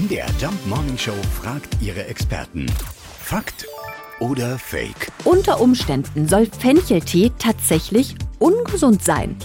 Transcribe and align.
MDR 0.00 0.28
Jump 0.40 0.66
Morning 0.66 0.96
Show 0.96 1.12
fragt 1.42 1.76
ihre 1.82 2.06
Experten. 2.06 2.64
Fakt 3.22 3.66
oder 4.18 4.58
Fake? 4.58 5.12
Unter 5.24 5.60
Umständen 5.60 6.26
soll 6.26 6.46
Fencheltee 6.46 7.30
tatsächlich 7.38 8.14
ungesund 8.38 9.04
sein. 9.04 9.36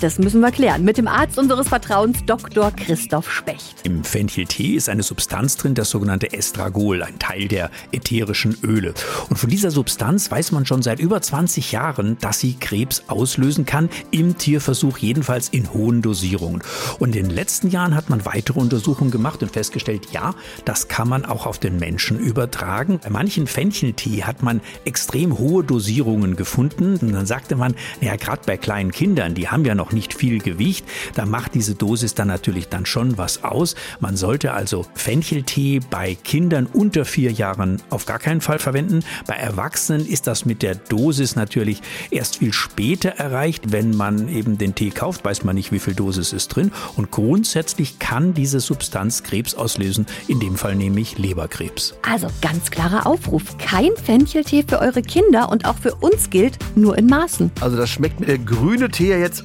Das 0.00 0.18
müssen 0.18 0.40
wir 0.40 0.50
klären 0.50 0.82
mit 0.82 0.96
dem 0.96 1.06
Arzt 1.06 1.38
unseres 1.38 1.68
Vertrauens, 1.68 2.24
Dr. 2.24 2.70
Christoph 2.70 3.30
Specht. 3.30 3.76
Im 3.82 4.02
Fencheltee 4.02 4.74
ist 4.74 4.88
eine 4.88 5.02
Substanz 5.02 5.58
drin, 5.58 5.74
das 5.74 5.90
sogenannte 5.90 6.32
Estragol, 6.32 7.02
ein 7.02 7.18
Teil 7.18 7.48
der 7.48 7.70
ätherischen 7.92 8.56
Öle. 8.62 8.94
Und 9.28 9.36
von 9.36 9.50
dieser 9.50 9.70
Substanz 9.70 10.30
weiß 10.30 10.52
man 10.52 10.64
schon 10.64 10.80
seit 10.80 11.00
über 11.00 11.20
20 11.20 11.72
Jahren, 11.72 12.16
dass 12.22 12.40
sie 12.40 12.54
Krebs 12.54 13.04
auslösen 13.08 13.66
kann, 13.66 13.90
im 14.10 14.38
Tierversuch 14.38 14.96
jedenfalls 14.96 15.50
in 15.50 15.70
hohen 15.74 16.00
Dosierungen. 16.00 16.62
Und 16.98 17.14
in 17.14 17.24
den 17.24 17.34
letzten 17.34 17.68
Jahren 17.68 17.94
hat 17.94 18.08
man 18.08 18.24
weitere 18.24 18.58
Untersuchungen 18.58 19.10
gemacht 19.10 19.42
und 19.42 19.52
festgestellt, 19.52 20.12
ja, 20.12 20.34
das 20.64 20.88
kann 20.88 21.10
man 21.10 21.26
auch 21.26 21.44
auf 21.44 21.58
den 21.58 21.76
Menschen 21.76 22.18
übertragen. 22.18 23.00
Bei 23.02 23.10
manchen 23.10 23.46
Fencheltee 23.46 24.22
hat 24.22 24.42
man 24.42 24.62
extrem 24.86 25.36
hohe 25.36 25.62
Dosierungen 25.62 26.36
gefunden. 26.36 26.96
Und 27.02 27.12
dann 27.12 27.26
sagte 27.26 27.54
man, 27.54 27.74
naja, 28.00 28.16
gerade 28.16 28.40
bei 28.46 28.56
kleinen 28.56 28.92
Kindern, 28.92 29.34
die 29.34 29.48
haben 29.48 29.66
ja 29.66 29.74
noch 29.74 29.89
nicht 29.92 30.14
viel 30.14 30.38
Gewicht. 30.38 30.84
Da 31.14 31.26
macht 31.26 31.54
diese 31.54 31.74
Dosis 31.74 32.14
dann 32.14 32.28
natürlich 32.28 32.68
dann 32.68 32.86
schon 32.86 33.18
was 33.18 33.44
aus. 33.44 33.74
Man 34.00 34.16
sollte 34.16 34.52
also 34.52 34.86
Fencheltee 34.94 35.80
bei 35.90 36.14
Kindern 36.14 36.66
unter 36.66 37.04
vier 37.04 37.32
Jahren 37.32 37.82
auf 37.90 38.06
gar 38.06 38.18
keinen 38.18 38.40
Fall 38.40 38.58
verwenden. 38.58 39.00
Bei 39.26 39.34
Erwachsenen 39.34 40.06
ist 40.06 40.26
das 40.26 40.44
mit 40.44 40.62
der 40.62 40.74
Dosis 40.74 41.36
natürlich 41.36 41.82
erst 42.10 42.38
viel 42.38 42.52
später 42.52 43.10
erreicht. 43.10 43.72
Wenn 43.72 43.96
man 43.96 44.28
eben 44.28 44.58
den 44.58 44.74
Tee 44.74 44.90
kauft, 44.90 45.24
weiß 45.24 45.44
man 45.44 45.54
nicht, 45.56 45.72
wie 45.72 45.78
viel 45.78 45.94
Dosis 45.94 46.32
ist 46.32 46.48
drin. 46.48 46.72
Und 46.96 47.10
grundsätzlich 47.10 47.98
kann 47.98 48.34
diese 48.34 48.60
Substanz 48.60 49.22
Krebs 49.22 49.54
auslösen, 49.54 50.06
in 50.28 50.40
dem 50.40 50.56
Fall 50.56 50.74
nämlich 50.74 51.18
Leberkrebs. 51.18 51.94
Also 52.02 52.28
ganz 52.40 52.70
klarer 52.70 53.06
Aufruf. 53.06 53.58
Kein 53.58 53.90
Fencheltee 53.96 54.64
für 54.66 54.80
eure 54.80 55.02
Kinder 55.02 55.50
und 55.50 55.64
auch 55.64 55.76
für 55.76 55.94
uns 55.96 56.30
gilt 56.30 56.58
nur 56.74 56.96
in 56.96 57.06
Maßen. 57.06 57.50
Also 57.60 57.76
das 57.76 57.90
schmeckt 57.90 58.20
mir 58.20 58.26
der 58.26 58.38
grüne 58.38 58.88
Tee 58.88 59.10
ja 59.10 59.18
jetzt 59.18 59.44